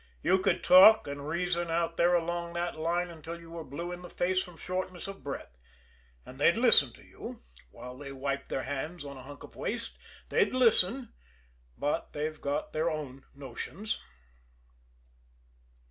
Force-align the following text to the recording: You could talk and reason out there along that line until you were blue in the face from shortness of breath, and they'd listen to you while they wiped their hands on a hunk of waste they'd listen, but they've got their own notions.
You 0.23 0.39
could 0.39 0.63
talk 0.63 1.05
and 1.07 1.27
reason 1.29 1.69
out 1.69 1.95
there 1.95 2.15
along 2.15 2.53
that 2.53 2.75
line 2.75 3.11
until 3.11 3.39
you 3.39 3.51
were 3.51 3.63
blue 3.63 3.91
in 3.91 4.01
the 4.01 4.09
face 4.09 4.41
from 4.41 4.57
shortness 4.57 5.07
of 5.07 5.23
breath, 5.23 5.59
and 6.25 6.39
they'd 6.39 6.57
listen 6.57 6.91
to 6.93 7.03
you 7.03 7.43
while 7.69 7.95
they 7.95 8.11
wiped 8.11 8.49
their 8.49 8.63
hands 8.63 9.05
on 9.05 9.17
a 9.17 9.21
hunk 9.21 9.43
of 9.43 9.55
waste 9.55 9.99
they'd 10.29 10.55
listen, 10.55 11.13
but 11.77 12.13
they've 12.13 12.41
got 12.41 12.73
their 12.73 12.89
own 12.89 13.25
notions. 13.35 14.01